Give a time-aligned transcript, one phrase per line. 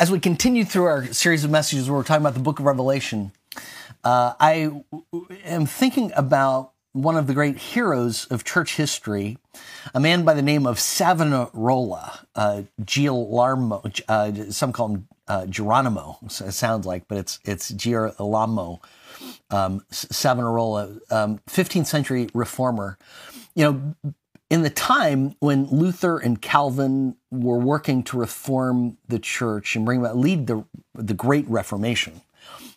[0.00, 2.66] as we continue through our series of messages where we're talking about the book of
[2.66, 3.32] Revelation,
[4.04, 4.70] uh, I
[5.44, 9.38] am thinking about one of the great heroes of church history,
[9.94, 12.62] a man by the name of Savonarola, uh,
[14.08, 18.80] uh, some call him uh, Geronimo, it sounds like, but it's it's Girolamo,
[19.50, 22.96] um, Savonarola, um, 15th century reformer.
[23.54, 24.14] You know,
[24.50, 30.00] in the time when Luther and Calvin were working to reform the church and bring
[30.00, 32.22] about lead the the Great Reformation,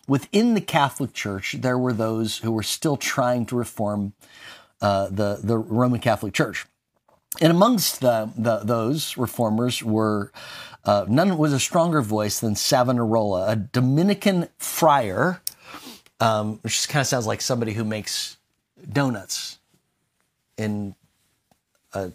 [0.06, 4.12] within the Catholic Church there were those who were still trying to reform
[4.80, 6.66] uh, the the Roman Catholic Church,
[7.40, 10.30] and amongst the, the those reformers were
[10.84, 15.40] uh, none was a stronger voice than Savonarola, a Dominican friar,
[16.20, 18.36] um, which kind of sounds like somebody who makes
[18.92, 19.58] donuts
[20.58, 20.94] in
[21.94, 22.12] a,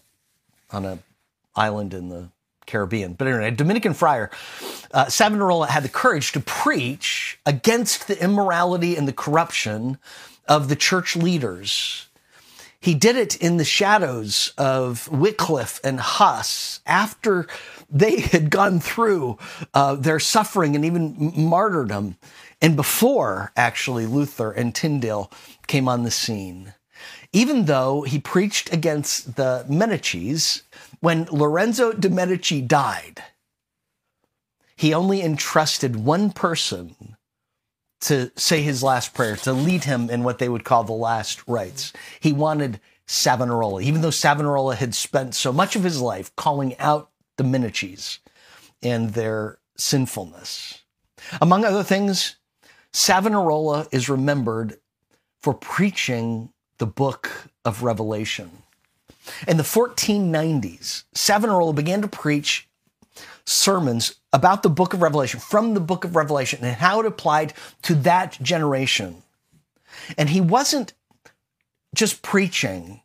[0.72, 1.00] on a
[1.56, 2.30] island in the
[2.68, 3.14] Caribbean.
[3.14, 4.30] But anyway, a Dominican friar,
[4.94, 9.98] uh, Savonarola had the courage to preach against the immorality and the corruption
[10.48, 12.08] of the church leaders.
[12.80, 17.48] He did it in the shadows of Wycliffe and Huss after
[17.90, 19.40] they had gone through
[19.74, 22.18] uh, their suffering and even martyrdom,
[22.62, 25.32] and before actually Luther and Tyndale
[25.66, 26.74] came on the scene
[27.34, 30.64] even though he preached against the Medicis,
[31.00, 33.24] when Lorenzo de' Medici died,
[34.76, 37.18] he only entrusted one person
[38.02, 41.42] to say his last prayer, to lead him in what they would call the last
[41.48, 41.94] rites.
[42.20, 47.10] He wanted Savonarola, even though Savonarola had spent so much of his life calling out
[47.38, 48.20] the Medicis
[48.84, 50.84] and their sinfulness.
[51.42, 52.36] Among other things,
[52.94, 54.78] Savonarola is remembered
[55.42, 58.64] for preaching the book of Revelation.
[59.48, 62.68] In the 1490s, Savonarola began to preach
[63.46, 67.54] sermons about the book of Revelation, from the book of Revelation, and how it applied
[67.84, 69.24] to that generation.
[70.18, 70.94] And he wasn't
[71.96, 73.02] just preaching.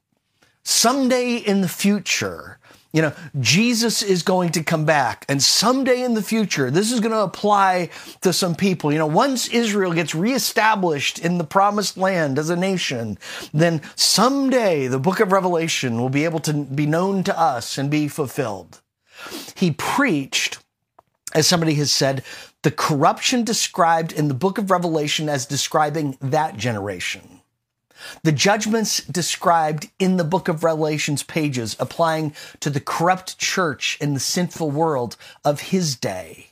[0.65, 2.59] Someday in the future,
[2.93, 7.01] you know, Jesus is going to come back and someday in the future, this is
[7.01, 7.89] going to apply
[8.21, 8.93] to some people.
[8.93, 13.19] You know, once Israel gets reestablished in the promised land as a nation,
[13.55, 17.91] then someday the book of Revelation will be able to be known to us and
[17.91, 18.83] be fulfilled.
[19.55, 20.59] He preached,
[21.35, 22.23] as somebody has said,
[22.63, 27.42] the corruption described in the book of Revelation as describing that generation.
[28.23, 34.15] The judgments described in the book of Revelation's pages applying to the corrupt church in
[34.15, 36.49] the sinful world of his day.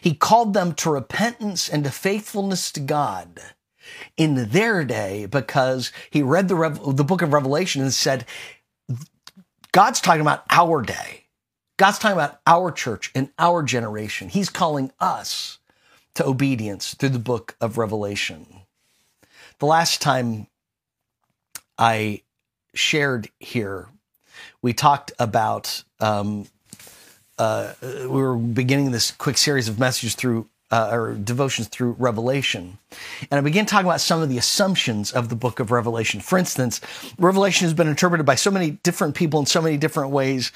[0.00, 3.40] He called them to repentance and to faithfulness to God
[4.16, 8.24] in their day because he read the, the book of Revelation and said,
[9.72, 11.24] God's talking about our day.
[11.76, 14.28] God's talking about our church and our generation.
[14.28, 15.58] He's calling us
[16.14, 18.46] to obedience through the book of Revelation.
[19.60, 20.48] The last time
[21.78, 22.22] I
[22.74, 23.88] shared here,
[24.62, 26.46] we talked about, um,
[27.38, 32.78] uh, we were beginning this quick series of messages through uh, or devotions through Revelation.
[33.30, 36.20] And I began talking about some of the assumptions of the book of Revelation.
[36.20, 36.80] For instance,
[37.18, 40.52] Revelation has been interpreted by so many different people in so many different ways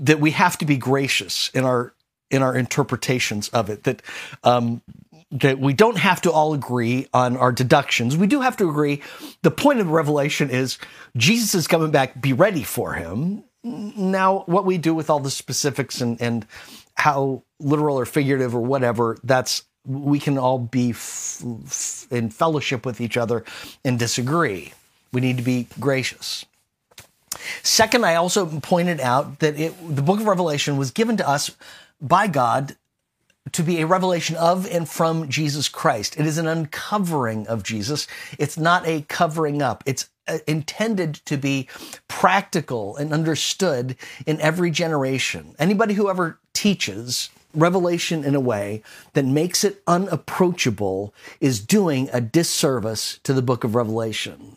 [0.00, 1.92] that we have to be gracious in our
[2.30, 3.84] in our interpretations of it.
[3.84, 4.02] That
[4.44, 4.82] um,
[5.30, 8.16] that we don't have to all agree on our deductions.
[8.16, 9.02] We do have to agree.
[9.42, 10.78] The point of Revelation is
[11.16, 12.20] Jesus is coming back.
[12.20, 13.44] Be ready for him.
[13.62, 16.46] Now, what we do with all the specifics and, and
[16.94, 22.84] how literal or figurative or whatever, that's we can all be f- f- in fellowship
[22.84, 23.44] with each other
[23.84, 24.72] and disagree.
[25.12, 26.44] We need to be gracious.
[27.62, 31.56] Second, I also pointed out that it, the book of Revelation was given to us
[32.00, 32.76] by God
[33.52, 36.18] to be a revelation of and from Jesus Christ.
[36.18, 38.06] It is an uncovering of Jesus.
[38.38, 39.82] It's not a covering up.
[39.86, 41.68] It's uh, intended to be
[42.08, 45.54] practical and understood in every generation.
[45.58, 48.82] Anybody who ever teaches revelation in a way
[49.14, 54.56] that makes it unapproachable is doing a disservice to the book of Revelation.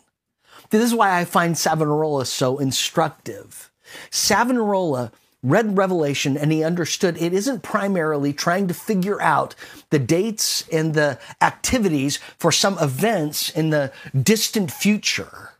[0.70, 3.70] This is why I find Savonarola so instructive.
[4.10, 5.12] Savonarola
[5.42, 9.54] read Revelation and he understood it isn't primarily trying to figure out
[9.90, 15.50] the dates and the activities for some events in the distant future.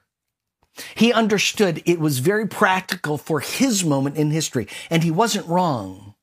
[0.94, 6.14] He understood it was very practical for his moment in history, and he wasn't wrong.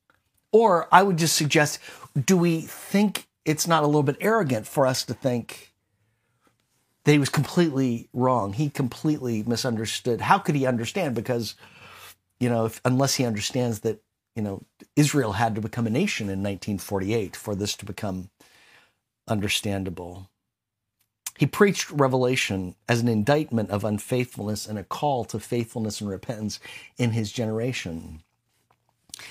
[0.51, 1.79] Or I would just suggest
[2.25, 5.73] do we think it's not a little bit arrogant for us to think
[7.03, 8.53] that he was completely wrong?
[8.53, 10.21] He completely misunderstood.
[10.21, 11.13] How could he understand?
[11.13, 11.55] Because
[12.39, 14.01] you know, if, unless he understands that,
[14.35, 14.63] you know,
[14.95, 18.29] Israel had to become a nation in 1948 for this to become
[19.27, 20.29] understandable.
[21.37, 26.59] He preached Revelation as an indictment of unfaithfulness and a call to faithfulness and repentance
[26.97, 28.21] in his generation.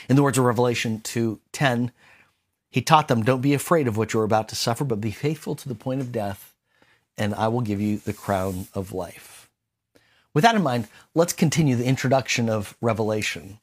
[0.09, 1.93] In the words of Revelation 2:10,
[2.71, 5.55] he taught them, "Don't be afraid of what you're about to suffer, but be faithful
[5.57, 6.55] to the point of death,
[7.17, 9.38] and I will give you the crown of life."
[10.35, 13.59] With that in mind, let's continue the introduction of Revelation.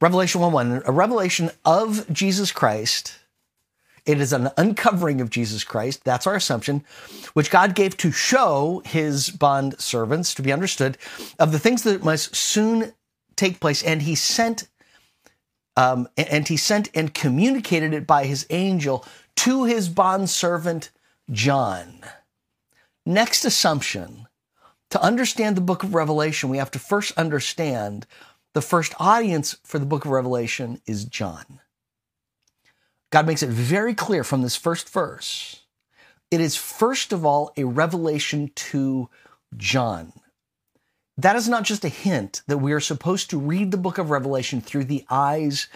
[0.00, 3.18] Revelation 1 1, a revelation of Jesus Christ
[4.06, 6.04] it is an uncovering of Jesus Christ.
[6.04, 6.84] That's our assumption,
[7.32, 10.98] which God gave to show his bond servants to be understood
[11.38, 12.92] of the things that must soon
[13.36, 13.82] take place.
[13.82, 14.68] And he sent,
[15.76, 19.06] um, and he sent and communicated it by his angel
[19.36, 20.90] to his bond servant
[21.30, 22.00] John.
[23.06, 24.28] Next assumption
[24.94, 28.06] to understand the book of Revelation, we have to first understand
[28.52, 31.58] the first audience for the book of Revelation is John.
[33.10, 35.64] God makes it very clear from this first verse.
[36.30, 39.08] It is first of all a revelation to
[39.56, 40.12] John.
[41.16, 44.10] That is not just a hint that we are supposed to read the book of
[44.10, 45.66] Revelation through the eyes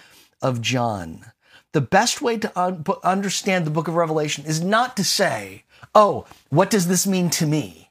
[0.40, 1.32] of John.
[1.72, 6.24] The best way to un- understand the book of Revelation is not to say, oh,
[6.50, 7.87] what does this mean to me?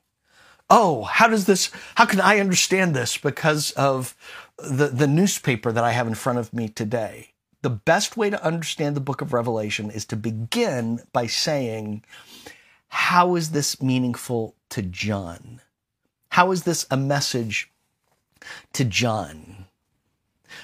[0.69, 4.15] Oh, how does this, how can I understand this because of
[4.57, 7.33] the, the newspaper that I have in front of me today?
[7.61, 12.03] the best way to understand the book of Revelation is to begin by saying,
[12.87, 15.61] how is this meaningful to John?
[16.29, 17.71] How is this a message
[18.73, 19.65] to John?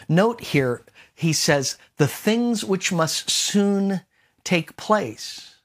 [0.07, 0.83] Note here,
[1.13, 4.01] he says, the things which must soon
[4.43, 5.57] take place.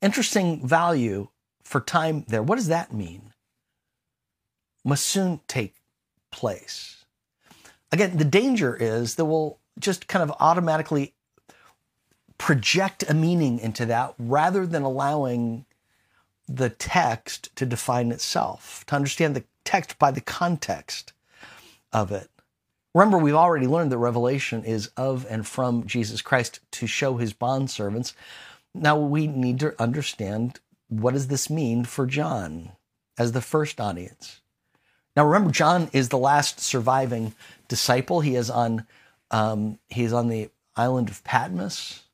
[0.00, 1.28] Interesting value
[1.64, 2.42] for time there.
[2.42, 3.32] What does that mean?
[4.84, 5.74] Must soon take
[6.30, 7.04] place.
[7.90, 11.14] Again, the danger is that we'll just kind of automatically
[12.36, 15.64] project a meaning into that rather than allowing
[16.48, 21.12] the text to define itself, to understand the text by the context
[21.92, 22.30] of it.
[22.94, 27.34] Remember, we've already learned that revelation is of and from Jesus Christ to show his
[27.34, 28.14] bondservants.
[28.74, 32.72] Now we need to understand what does this mean for John
[33.18, 34.40] as the first audience.
[35.18, 37.34] Now remember, John is the last surviving
[37.66, 38.20] disciple.
[38.20, 38.86] He is on
[39.32, 42.04] um, he's on the island of Patmos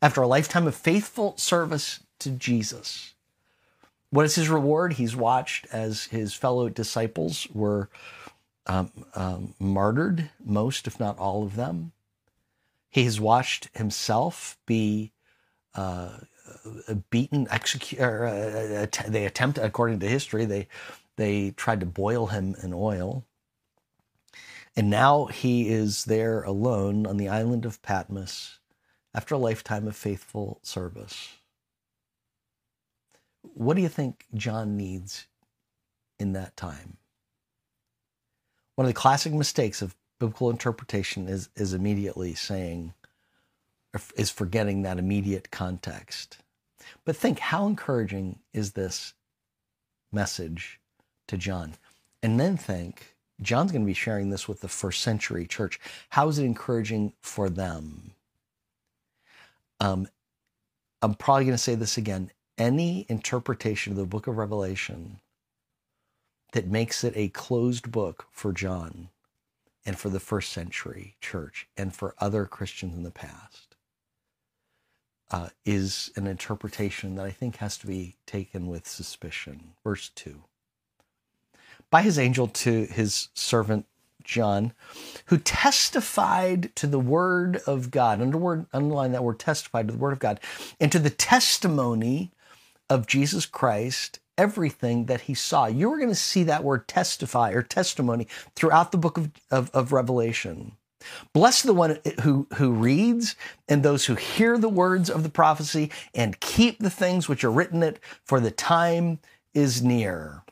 [0.00, 3.14] after a lifetime of faithful service to Jesus.
[4.10, 4.92] What is his reward?
[4.92, 7.88] He's watched as his fellow disciples were
[8.68, 11.90] um, um, martyred, most, if not all of them.
[12.88, 15.10] He has watched himself be
[15.74, 16.18] uh,
[17.10, 18.04] beaten, executed.
[18.04, 20.68] Uh, they attempt, according to history, they
[21.16, 23.24] they tried to boil him in oil.
[24.76, 28.58] And now he is there alone on the island of Patmos
[29.14, 31.28] after a lifetime of faithful service.
[33.42, 35.26] What do you think John needs
[36.18, 36.96] in that time?
[38.74, 42.94] One of the classic mistakes of biblical interpretation is, is immediately saying,
[44.16, 46.38] is forgetting that immediate context.
[47.04, 49.14] But think, how encouraging is this
[50.12, 50.80] message
[51.28, 51.74] to John?
[52.22, 55.80] And then think, John's going to be sharing this with the first century church.
[56.10, 58.12] How is it encouraging for them?
[59.80, 60.08] Um,
[61.02, 62.30] I'm probably going to say this again.
[62.56, 65.20] Any interpretation of the book of Revelation
[66.52, 69.08] that makes it a closed book for John
[69.84, 73.74] and for the first century church and for other Christians in the past
[75.30, 79.72] uh, is an interpretation that I think has to be taken with suspicion.
[79.82, 80.42] Verse 2
[81.94, 83.86] by his angel to his servant
[84.24, 84.72] John,
[85.26, 88.20] who testified to the word of God.
[88.20, 90.40] Underword, underline that word testified to the word of God
[90.80, 92.32] and to the testimony
[92.90, 95.66] of Jesus Christ, everything that he saw.
[95.66, 99.70] You are going to see that word testify or testimony throughout the book of, of,
[99.70, 100.72] of Revelation.
[101.32, 103.36] Bless the one who, who reads
[103.68, 107.52] and those who hear the words of the prophecy and keep the things which are
[107.52, 109.20] written it, for the time
[109.54, 110.43] is near.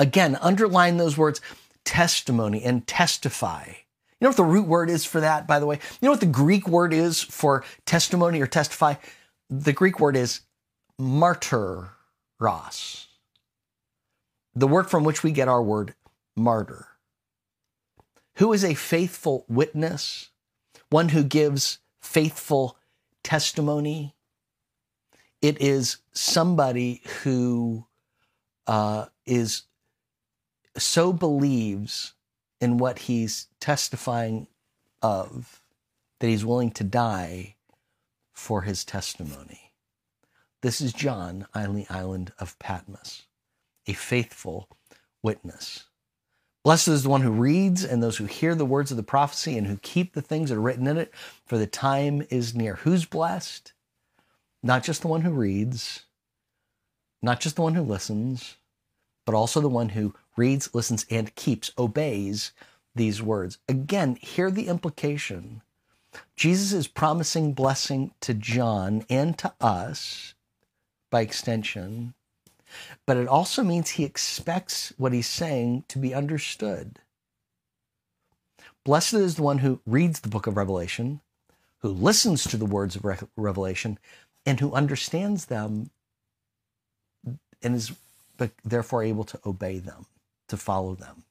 [0.00, 1.42] Again, underline those words
[1.84, 3.66] testimony and testify.
[3.66, 3.74] You
[4.22, 5.76] know what the root word is for that, by the way?
[6.00, 8.94] You know what the Greek word is for testimony or testify?
[9.50, 10.40] The Greek word is
[10.98, 11.88] martyros,
[14.54, 15.94] the word from which we get our word
[16.34, 16.88] martyr.
[18.36, 20.30] Who is a faithful witness?
[20.88, 22.78] One who gives faithful
[23.22, 24.14] testimony.
[25.42, 27.86] It is somebody who
[28.66, 29.64] uh, is
[30.76, 32.14] so believes
[32.60, 34.46] in what he's testifying
[35.02, 35.62] of
[36.20, 37.56] that he's willing to die
[38.32, 39.72] for his testimony.
[40.62, 43.22] This is John on the island of Patmos,
[43.86, 44.68] a faithful
[45.22, 45.84] witness.
[46.62, 49.56] Blessed is the one who reads and those who hear the words of the prophecy
[49.56, 51.14] and who keep the things that are written in it,
[51.46, 52.76] for the time is near.
[52.76, 53.72] Who's blessed?
[54.62, 56.04] Not just the one who reads,
[57.22, 58.56] not just the one who listens,
[59.24, 62.52] but also the one who reads, listens, and keeps, obeys
[62.94, 63.58] these words.
[63.68, 65.62] Again, hear the implication.
[66.36, 70.34] Jesus is promising blessing to John and to us
[71.10, 72.14] by extension
[73.06, 76.98] but it also means he expects what he's saying to be understood.
[78.84, 81.20] Blessed is the one who reads the book of Revelation,
[81.78, 83.04] who listens to the words of
[83.36, 83.98] Revelation,
[84.46, 85.90] and who understands them
[87.62, 87.92] and is
[88.64, 90.06] therefore able to obey them,
[90.50, 91.24] to follow them.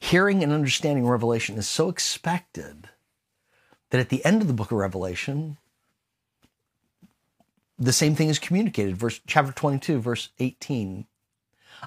[0.00, 2.88] Hearing and understanding Revelation is so expected
[3.90, 5.56] that at the end of the book of Revelation,
[7.78, 8.96] the same thing is communicated.
[8.96, 11.06] Verse chapter 22, verse 18.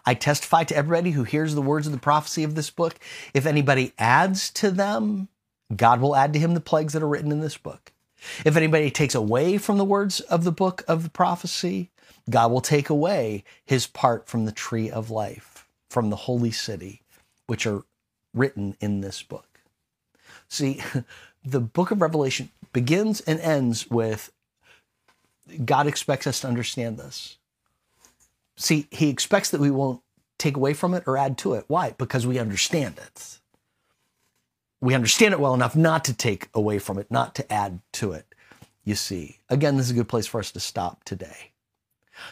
[0.05, 2.99] I testify to everybody who hears the words of the prophecy of this book.
[3.33, 5.29] If anybody adds to them,
[5.75, 7.93] God will add to him the plagues that are written in this book.
[8.45, 11.91] If anybody takes away from the words of the book of the prophecy,
[12.29, 15.56] God will take away his part from the tree of life,
[15.89, 17.01] from the holy city,
[17.47, 17.83] which are
[18.33, 19.59] written in this book.
[20.49, 20.81] See,
[21.45, 24.31] the book of Revelation begins and ends with
[25.63, 27.37] God expects us to understand this.
[28.57, 30.01] See, He expects that we won't
[30.37, 31.65] take away from it or add to it.
[31.67, 31.95] Why?
[31.97, 33.39] Because we understand it.
[34.81, 38.11] We understand it well enough not to take away from it, not to add to
[38.11, 38.35] it.
[38.83, 41.51] You see, again, this is a good place for us to stop today.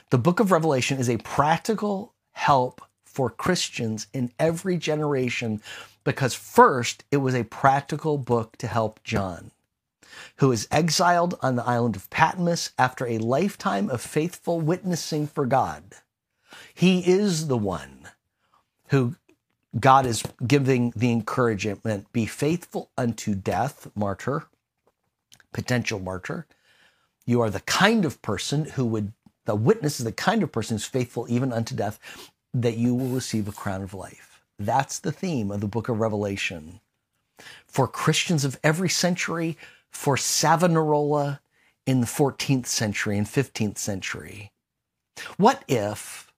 [0.09, 2.81] The book of Revelation is a practical help
[3.15, 5.61] for Christians in every generation
[6.03, 9.51] because, first, it was a practical book to help John
[10.37, 15.45] who is exiled on the island of Patmos after a lifetime of faithful witnessing for
[15.45, 15.83] God.
[16.73, 18.09] He is the one
[18.89, 19.15] who
[19.79, 24.45] God is giving the encouragement be faithful unto death, martyr,
[25.51, 26.45] potential martyr.
[27.25, 29.11] You are the kind of person who would,
[29.45, 31.99] the witness is the kind of person who's faithful even unto death,
[32.61, 34.41] that you will receive a crown of life.
[34.57, 36.79] That's the theme of the book of Revelation.
[37.67, 39.57] For Christians of every century,
[39.91, 41.41] for Savonarola
[41.85, 44.51] in the 14th century and 15th century.
[45.37, 46.31] What if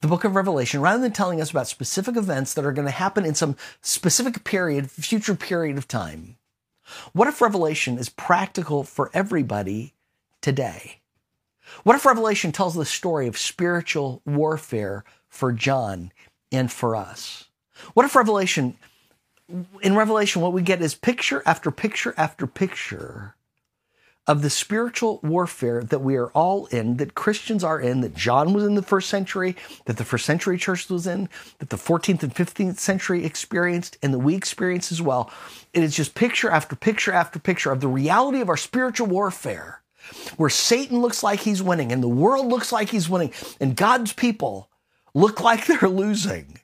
[0.00, 2.92] the book of Revelation, rather than telling us about specific events that are going to
[2.92, 6.36] happen in some specific period, future period of time,
[7.12, 9.94] what if Revelation is practical for everybody
[10.40, 11.00] today?
[11.82, 16.12] What if Revelation tells the story of spiritual warfare for John
[16.52, 17.48] and for us?
[17.94, 18.76] What if Revelation
[19.82, 23.34] in Revelation, what we get is picture after picture after picture
[24.26, 28.54] of the spiritual warfare that we are all in, that Christians are in, that John
[28.54, 32.22] was in the first century, that the first century church was in, that the 14th
[32.22, 35.30] and 15th century experienced, and that we experience as well.
[35.74, 39.82] It is just picture after picture after picture of the reality of our spiritual warfare,
[40.38, 44.14] where Satan looks like he's winning, and the world looks like he's winning, and God's
[44.14, 44.70] people
[45.14, 46.60] look like they're losing.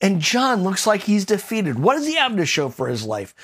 [0.00, 1.78] And John looks like he's defeated.
[1.78, 3.34] What does he have to show for his life?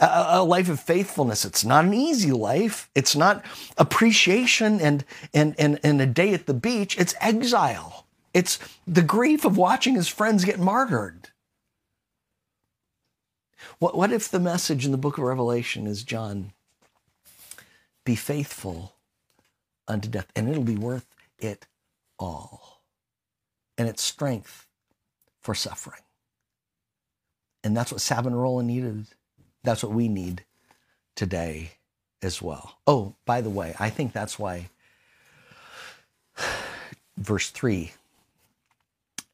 [0.00, 1.44] A, a, life of faithfulness.
[1.44, 2.88] It's not an easy life.
[2.94, 3.44] It's not
[3.76, 6.96] appreciation and, and, and, and a day at the beach.
[6.98, 8.06] It's exile.
[8.32, 11.30] It's the grief of watching his friends get martyred.
[13.78, 16.52] What, what if the message in the book of Revelation is John,
[18.04, 18.94] be faithful
[19.88, 21.06] unto death, and it'll be worth
[21.38, 21.66] it
[22.18, 22.75] all.
[23.78, 24.66] And its strength
[25.40, 26.02] for suffering.
[27.62, 29.06] And that's what Savonarola needed.
[29.62, 30.44] That's what we need
[31.14, 31.72] today
[32.22, 32.78] as well.
[32.86, 34.70] Oh, by the way, I think that's why
[37.16, 37.92] verse 3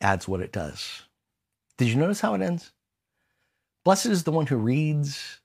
[0.00, 1.02] adds what it does.
[1.76, 2.72] Did you notice how it ends?
[3.84, 5.40] Blessed is the one who reads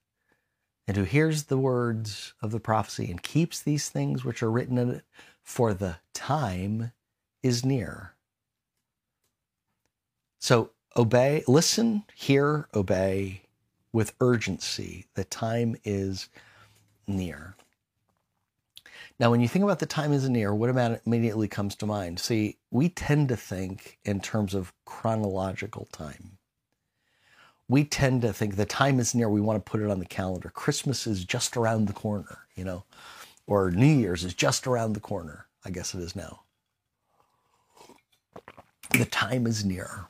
[0.88, 4.78] and who hears the words of the prophecy and keeps these things which are written
[4.78, 5.04] in it,
[5.44, 6.92] for the time
[7.44, 8.14] is near.
[10.40, 13.44] So obey, listen, hear, obey
[13.92, 15.06] with urgency.
[15.16, 16.30] The time is
[17.08, 17.56] near.
[19.20, 22.20] Now, when you think about the time is near, what about immediately comes to mind?
[22.20, 26.38] See, we tend to think in terms of chronological time.
[27.68, 30.06] We tend to think the time is near, we want to put it on the
[30.06, 30.50] calendar.
[30.50, 32.86] Christmas is just around the corner, you know,
[33.48, 35.48] or New Year's is just around the corner.
[35.66, 36.44] I guess it is now.
[38.92, 40.06] The time is near.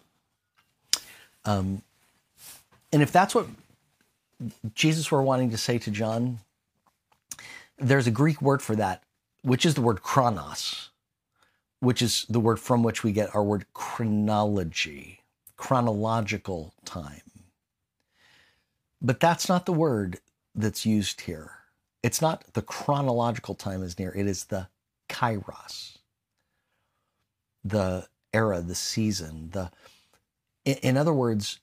[1.47, 1.81] Um,
[2.91, 3.47] and if that's what
[4.75, 6.39] Jesus were wanting to say to John,
[7.79, 9.01] there's a Greek word for that,
[9.43, 10.89] which is the word chronos,
[11.79, 15.21] which is the word from which we get our word chronology,
[15.55, 17.21] chronological time.
[19.01, 20.19] But that's not the word
[20.53, 21.51] that's used here.
[22.03, 24.67] It's not the chronological time is near, it is the
[25.07, 25.97] kairos,
[27.63, 29.71] the era, the season, the
[30.67, 31.59] in other words,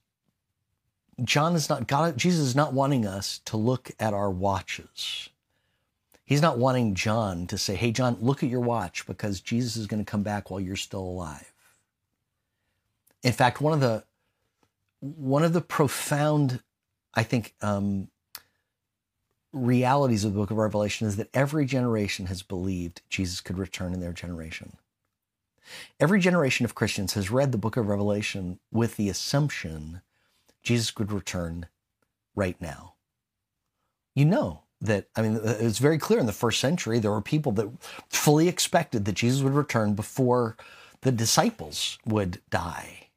[1.23, 5.29] John is not God Jesus is not wanting us to look at our watches.
[6.25, 9.87] He's not wanting John to say, "Hey John, look at your watch because Jesus is
[9.87, 11.53] going to come back while you're still alive."
[13.23, 14.05] In fact, one of the
[15.01, 16.63] one of the profound
[17.13, 18.09] I think um,
[19.53, 23.95] realities of the book of Revelation is that every generation has believed Jesus could return
[23.95, 24.77] in their generation.
[26.01, 30.03] Every generation of Christians has read the book of Revelation with the assumption
[30.63, 31.67] Jesus could return
[32.35, 32.95] right now.
[34.15, 37.53] You know that, I mean, it's very clear in the first century, there were people
[37.53, 37.71] that
[38.09, 40.57] fully expected that Jesus would return before
[41.01, 43.09] the disciples would die.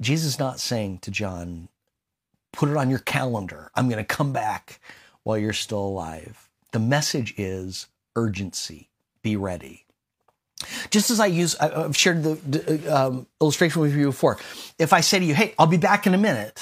[0.00, 1.68] Jesus is not saying to John,
[2.52, 3.70] put it on your calendar.
[3.74, 4.80] I'm going to come back
[5.22, 6.48] while you're still alive.
[6.72, 8.90] The message is urgency.
[9.22, 9.86] Be ready.
[10.90, 14.38] Just as I use, I've shared the um, illustration with you before.
[14.78, 16.60] If I say to you, hey, I'll be back in a minute,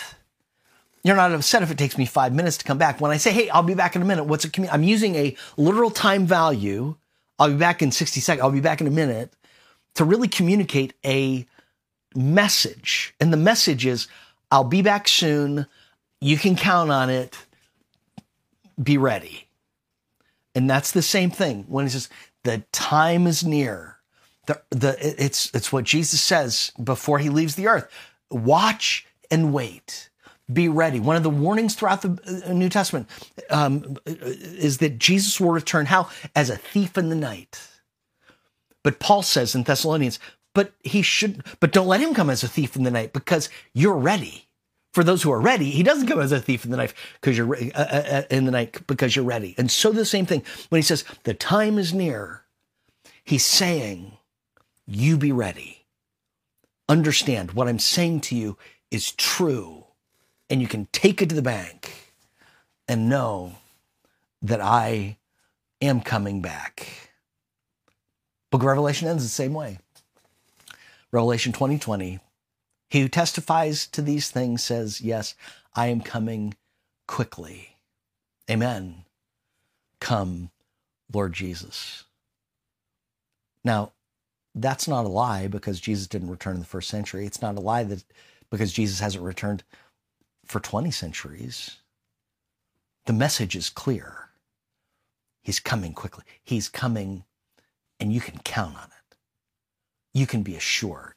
[1.02, 3.00] you're not upset if it takes me five minutes to come back.
[3.00, 4.72] When I say, hey, I'll be back in a minute, what's a it?
[4.72, 6.96] I'm using a literal time value.
[7.38, 8.42] I'll be back in 60 seconds.
[8.42, 9.32] I'll be back in a minute
[9.94, 11.46] to really communicate a
[12.14, 13.14] message.
[13.20, 14.08] And the message is,
[14.50, 15.66] I'll be back soon.
[16.20, 17.36] You can count on it.
[18.82, 19.45] Be ready.
[20.56, 22.08] And that's the same thing when he says,
[22.42, 23.98] the time is near.
[24.46, 27.88] The, the, it's, it's what Jesus says before he leaves the earth.
[28.30, 30.08] Watch and wait.
[30.50, 30.98] Be ready.
[30.98, 33.10] One of the warnings throughout the uh, New Testament
[33.50, 36.08] um, is that Jesus will return how?
[36.34, 37.60] As a thief in the night.
[38.82, 40.18] But Paul says in Thessalonians,
[40.54, 43.50] but he should, but don't let him come as a thief in the night because
[43.74, 44.45] you're ready
[44.96, 47.36] for those who are ready, he doesn't come as a thief in the night because
[47.36, 49.54] you're uh, uh, uh, in the night because you're ready.
[49.58, 52.44] And so the same thing when he says the time is near,
[53.22, 54.16] he's saying,
[54.86, 55.84] "You be ready."
[56.88, 58.56] Understand what I'm saying to you
[58.90, 59.84] is true,
[60.48, 62.14] and you can take it to the bank
[62.88, 63.56] and know
[64.40, 65.18] that I
[65.82, 67.10] am coming back.
[68.50, 69.78] Book of Revelation ends the same way.
[71.12, 72.18] Revelation 2020,
[72.88, 75.34] he who testifies to these things says, Yes,
[75.74, 76.54] I am coming
[77.06, 77.76] quickly.
[78.50, 79.04] Amen.
[80.00, 80.50] Come,
[81.12, 82.04] Lord Jesus.
[83.64, 83.92] Now,
[84.54, 87.26] that's not a lie because Jesus didn't return in the first century.
[87.26, 88.04] It's not a lie that
[88.50, 89.64] because Jesus hasn't returned
[90.44, 91.76] for 20 centuries.
[93.06, 94.30] The message is clear.
[95.42, 96.24] He's coming quickly.
[96.42, 97.24] He's coming,
[98.00, 99.16] and you can count on it.
[100.14, 101.14] You can be assured.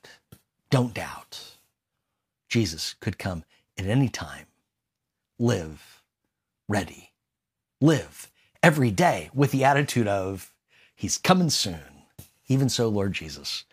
[0.69, 1.58] Don't doubt.
[2.49, 3.43] Jesus could come
[3.77, 4.47] at any time.
[5.37, 6.01] Live
[6.67, 7.11] ready.
[7.79, 8.29] Live
[8.61, 10.51] every day with the attitude of,
[10.95, 11.79] He's coming soon.
[12.47, 13.63] Even so, Lord Jesus,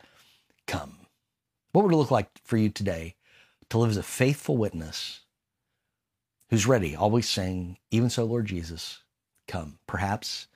[0.66, 0.98] come.
[1.72, 3.16] What would it look like for you today
[3.70, 5.20] to live as a faithful witness
[6.50, 9.02] who's ready, always saying, Even so, Lord Jesus,
[9.48, 9.78] come?
[9.86, 10.46] Perhaps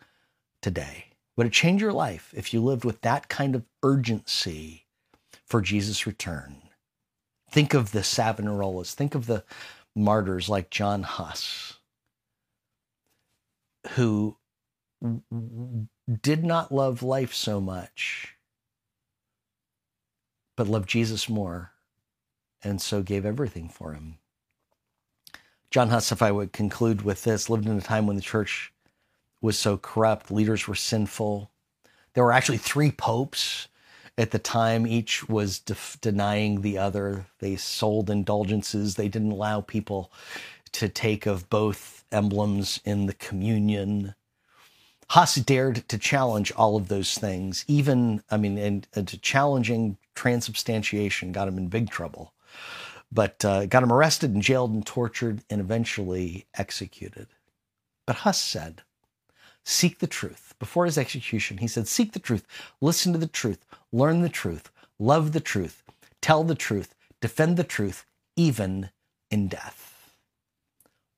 [0.62, 1.06] today.
[1.36, 4.86] Would it change your life if you lived with that kind of urgency
[5.46, 6.62] for Jesus' return?
[7.50, 8.94] Think of the Savonarolas.
[8.94, 9.44] Think of the
[9.96, 11.78] martyrs like John Huss,
[13.92, 14.36] who
[16.22, 18.36] did not love life so much,
[20.56, 21.72] but loved Jesus more,
[22.62, 24.18] and so gave everything for him.
[25.70, 28.72] John Huss, if I would conclude with this, lived in a time when the church
[29.40, 31.50] was so corrupt, leaders were sinful.
[32.14, 33.68] There were actually three popes
[34.20, 37.26] at the time, each was def- denying the other.
[37.40, 38.96] They sold indulgences.
[38.96, 40.12] They didn't allow people
[40.72, 44.14] to take of both emblems in the communion.
[45.10, 49.98] Huss dared to challenge all of those things, even, I mean, and, and to challenging
[50.14, 52.34] transubstantiation got him in big trouble,
[53.12, 57.28] but uh, got him arrested and jailed and tortured and eventually executed.
[58.06, 58.82] But Huss said,
[59.64, 60.49] Seek the truth.
[60.60, 62.46] Before his execution, he said, Seek the truth,
[62.80, 65.82] listen to the truth, learn the truth, love the truth,
[66.20, 68.90] tell the truth, defend the truth, even
[69.30, 70.14] in death.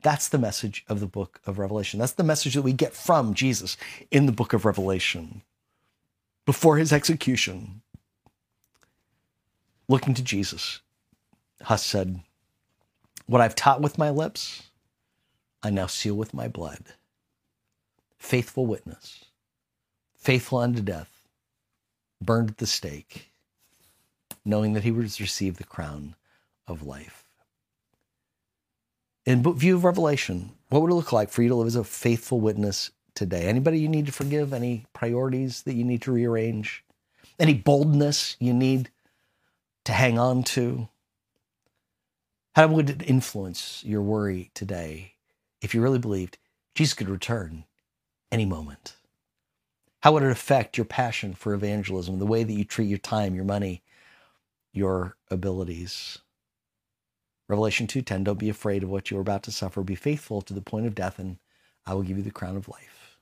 [0.02, 2.00] That's the message of the book of Revelation.
[2.00, 3.76] That's the message that we get from Jesus
[4.11, 5.42] in the book of Revelation.
[6.46, 7.83] Before his execution,
[9.88, 10.81] looking to Jesus,
[11.62, 12.20] Huss said,
[13.26, 14.64] What I've taught with my lips,
[15.62, 16.94] I now seal with my blood.
[18.18, 19.24] Faithful witness,
[20.22, 21.26] faithful unto death,
[22.20, 23.32] burned at the stake,
[24.44, 26.14] knowing that he would receive the crown
[26.68, 27.24] of life.
[29.26, 31.82] In view of Revelation, what would it look like for you to live as a
[31.82, 33.46] faithful witness today?
[33.46, 34.52] Anybody you need to forgive?
[34.52, 36.85] Any priorities that you need to rearrange?
[37.38, 38.90] Any boldness you need
[39.85, 40.88] to hang on to?
[42.54, 45.14] How would it influence your worry today
[45.61, 46.38] if you really believed
[46.74, 47.64] Jesus could return
[48.30, 48.94] any moment?
[50.02, 53.36] How would it affect your passion for evangelism, the way that you treat your time,
[53.36, 53.82] your money,
[54.72, 56.18] your abilities?
[57.48, 60.54] Revelation 2:10 Don't be afraid of what you are about to suffer, be faithful to
[60.54, 61.38] the point of death and
[61.86, 63.18] I will give you the crown of life.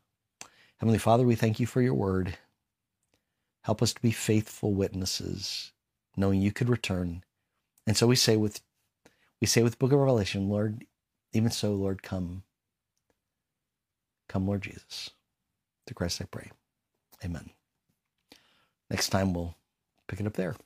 [0.78, 2.38] Heavenly Father, we thank you for your word.
[3.64, 5.72] Help us to be faithful witnesses,
[6.16, 7.24] knowing you could return.
[7.86, 8.62] And so we say with
[9.40, 10.86] we say with book of Revelation, Lord,
[11.32, 12.44] even so, Lord, come.
[14.28, 15.10] Come, Lord Jesus.
[15.86, 16.50] To Christ I pray.
[17.24, 17.50] Amen.
[18.90, 19.56] Next time we'll
[20.08, 20.56] pick it up there.